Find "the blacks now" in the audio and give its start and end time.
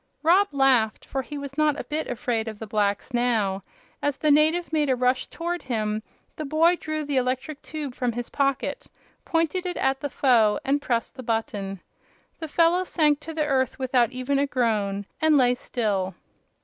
2.57-3.61